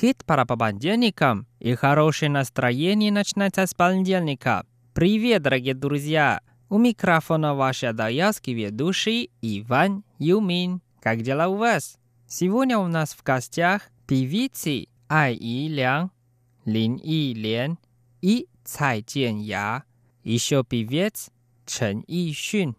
[0.00, 4.64] Хит пара по понедельникам и хорошее настроение начинается с понедельника.
[4.94, 6.40] Привет, дорогие друзья!
[6.70, 10.80] У микрофона ваши даялский ведущий Иван Юмин.
[11.02, 11.98] Как дела у вас?
[12.26, 16.10] Сегодня у нас в гостях певицы Ай И Лян,
[16.64, 17.76] Лин И Лен
[18.22, 19.84] и Цай Тянья,
[20.24, 21.28] еще певец
[21.66, 22.74] Чен И Шун.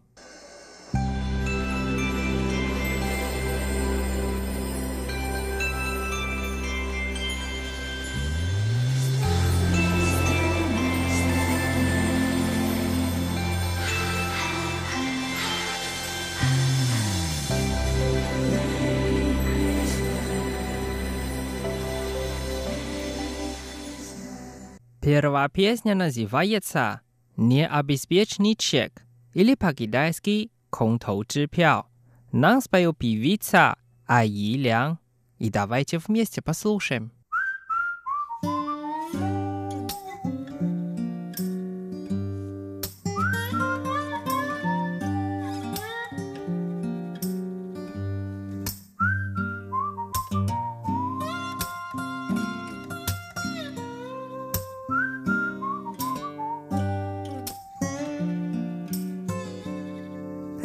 [25.14, 27.02] Первая песня называется
[27.36, 31.84] «Необеспеченный чек» или по-китайски «Контоу чипяо».
[32.32, 33.76] Нам споет певица
[34.08, 35.00] Аи Лян.
[35.38, 37.12] И давайте вместе послушаем.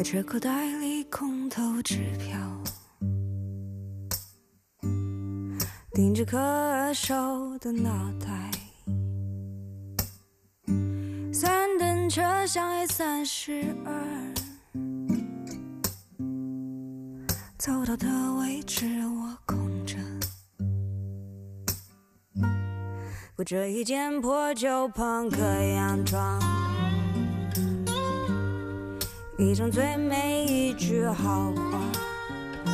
[0.09, 2.39] 却口袋里空头支票，
[5.95, 7.19] 盯着可笑
[7.59, 7.91] 的脑
[8.21, 8.49] 袋，
[11.33, 14.35] 三等车厢 A 三十二，
[17.59, 18.07] 走到的
[18.39, 19.97] 位置我空着，
[23.37, 26.66] 我着一件破旧朋克洋装。
[29.39, 32.73] 一生最美一句好话，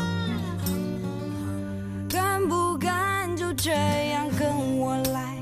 [2.08, 5.36] 敢不敢就这样跟我来，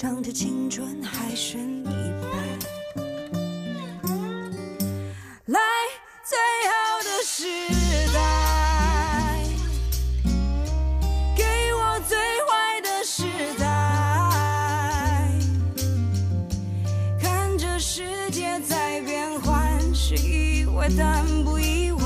[0.00, 1.71] 当着青春还誓。
[20.84, 22.02] 怪，蛋不意外，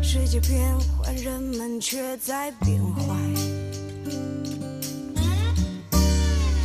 [0.00, 3.02] 世界变坏，人们却在变坏。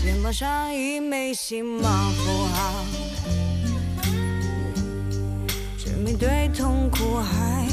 [0.01, 2.85] 肩膀上一枚星芒符号，
[5.77, 7.67] 证明对痛苦还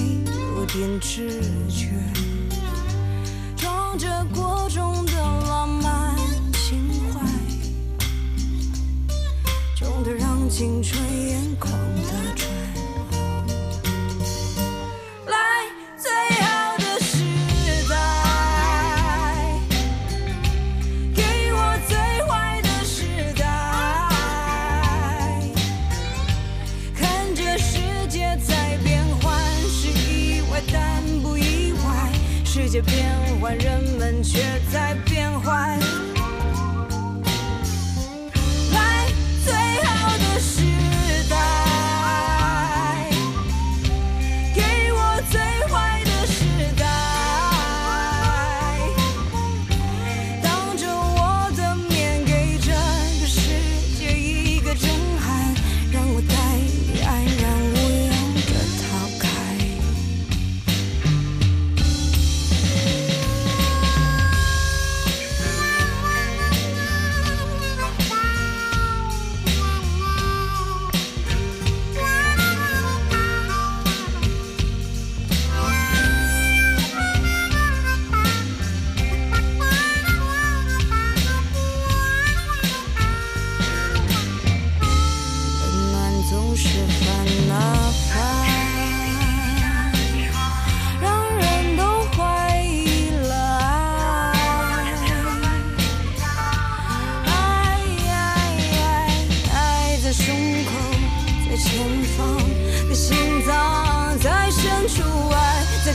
[0.56, 1.86] 有点知觉，
[3.56, 6.16] 装着过重的浪漫
[6.54, 8.04] 情怀，
[9.76, 11.78] 重得让青春眼眶。
[33.48, 33.97] 万人。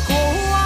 [0.07, 0.13] 苦
[0.53, 0.62] 啊！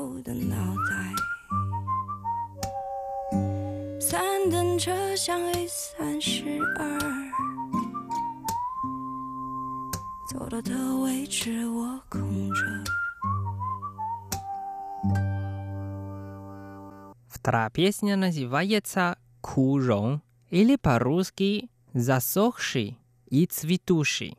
[0.00, 0.56] 后的脑
[0.88, 0.96] 袋。
[4.00, 4.18] 三
[4.48, 6.42] 等车厢 A 三十
[6.76, 6.98] 二，
[10.26, 12.64] 走到的位置我空着。
[17.28, 22.96] Вторая песня называется «Курон» или по-русски «Засохший»
[23.30, 24.36] и «Цветущий».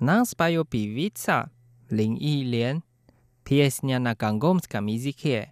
[0.00, 1.50] Нас поет певица
[1.90, 2.82] Лин И Лен.
[3.48, 5.50] Песня на гангомском языке.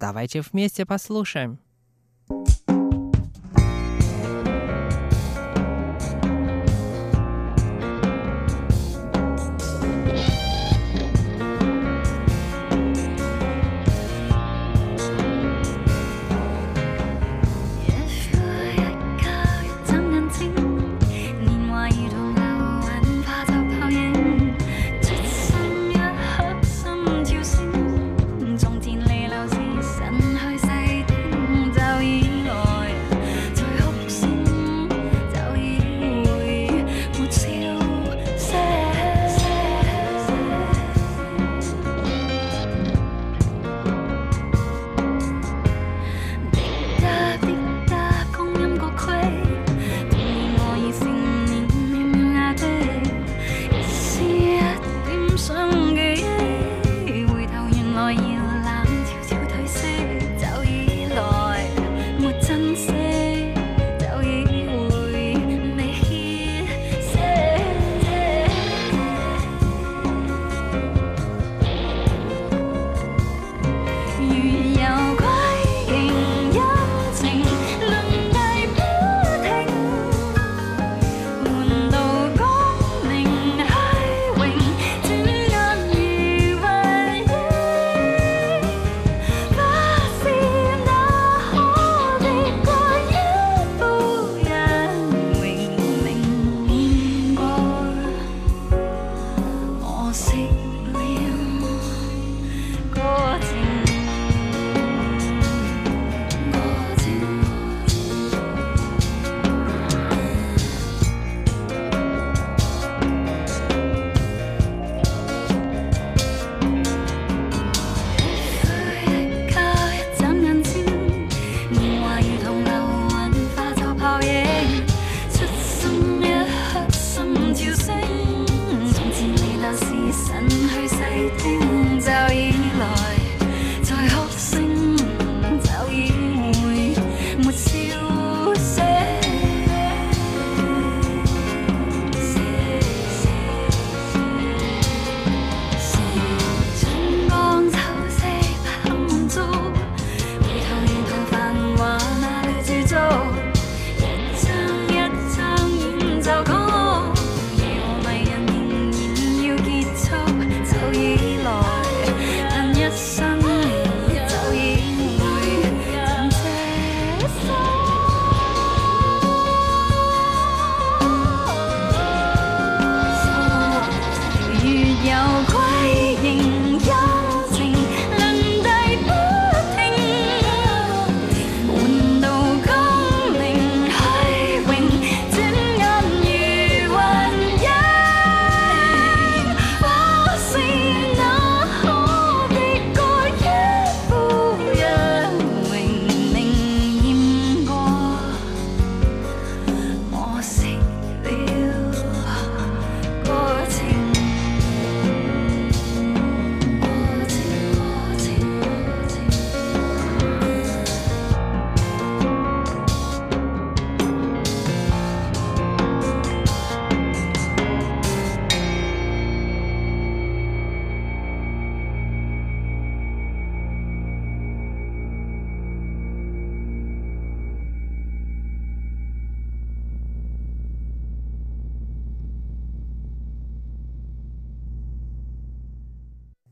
[0.00, 1.60] Давайте вместе послушаем.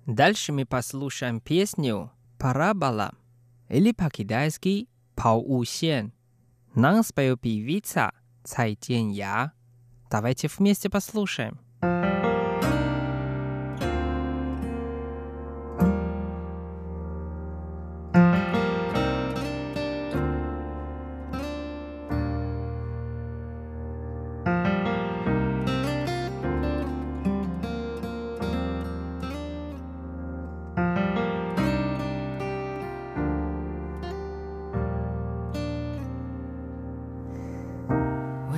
[0.06, 3.12] Дальше мы послушаем песню «Парабола»
[3.68, 5.64] или по-китайски «Пао
[6.76, 8.12] Нам споет певица
[8.44, 9.52] Цай Тянья.
[10.08, 11.58] Давайте вместе послушаем.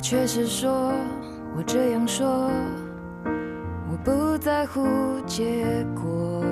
[0.08, 0.70] 确实说，
[1.54, 2.26] 我这样说，
[3.92, 4.80] 我不在乎
[5.26, 6.42] 结果。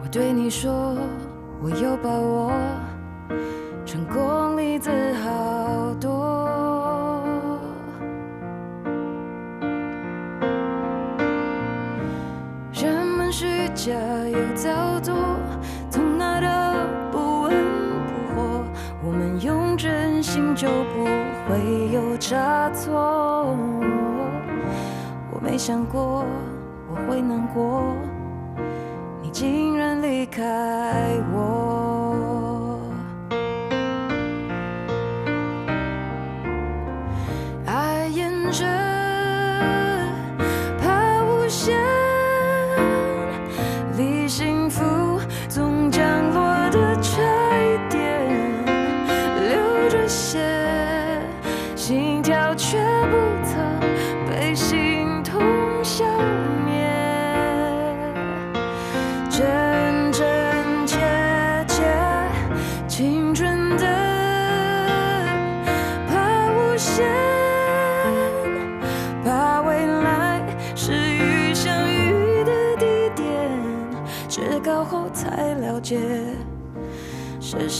[0.00, 0.94] 我对你说，
[1.60, 2.52] 我有把握，
[3.84, 7.20] 成功例子好多。
[12.72, 13.92] 人们虚假。
[20.60, 21.06] 就不
[21.48, 22.92] 会有差错。
[25.32, 26.22] 我没想过
[26.86, 27.82] 我会难过，
[29.22, 31.29] 你竟然离开。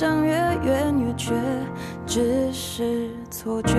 [0.00, 1.34] 想越远越觉，
[2.06, 3.74] 只是错觉。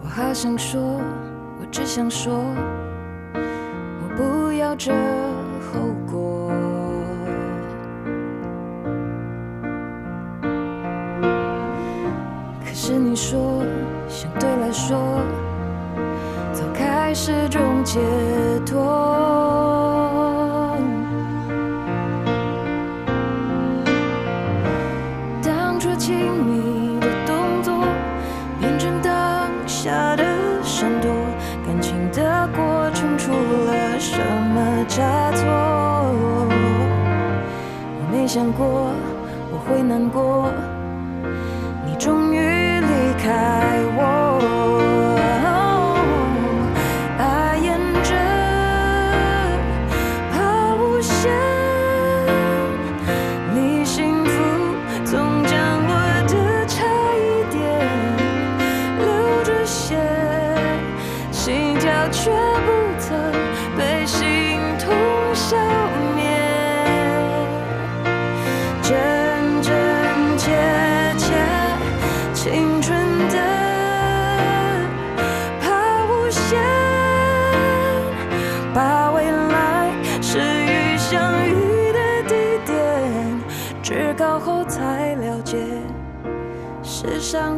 [0.00, 0.80] 我好想说，
[1.60, 2.32] 我只想说，
[3.34, 4.92] 我不要这
[5.58, 5.96] 后。
[13.10, 13.60] 你说，
[14.08, 14.96] 相对来说，
[16.52, 17.98] 早开是种解
[18.64, 18.84] 脱。
[25.42, 26.14] 当初亲
[26.44, 27.74] 密的动作，
[28.60, 30.22] 变成当下的
[30.62, 31.10] 闪躲，
[31.66, 35.42] 感情的过程出了什么差错？
[37.92, 38.92] 我没想过
[39.52, 40.48] 我会难过。
[43.22, 43.28] 开
[43.96, 44.80] 我，
[47.18, 48.14] 爱沿着，
[50.32, 51.30] 抛物线，
[53.54, 57.88] 离幸福，总降落的差一点
[58.98, 59.96] 流着血，
[61.30, 62.39] 心跳却。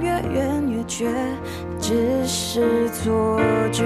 [0.00, 1.06] 越远越觉，
[1.80, 3.38] 只是错
[3.72, 3.84] 觉。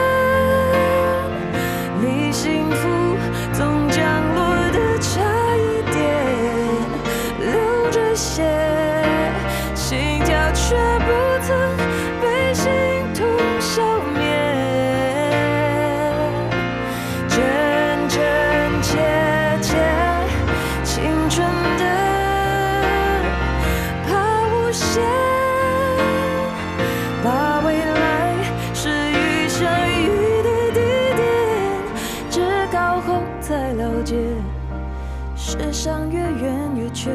[37.02, 37.10] 却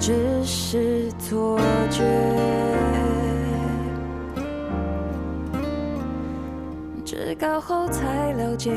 [0.00, 2.02] 只是错觉，
[7.04, 8.72] 至高后才了解，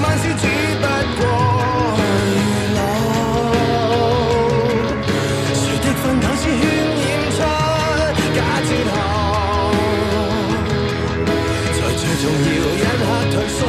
[0.00, 0.42] 万事只
[0.82, 0.86] 不
[1.18, 1.26] 过
[1.96, 1.98] 迷
[2.76, 2.78] 楼，
[5.58, 6.50] 谁的奋斗只渲
[7.02, 7.04] 染
[7.36, 7.38] 出
[8.36, 8.94] 假哲学？
[11.74, 12.32] 在最重要
[12.78, 13.60] 一刻退缩，